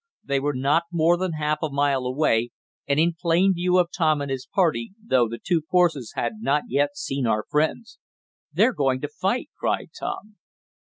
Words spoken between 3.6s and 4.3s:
of Tom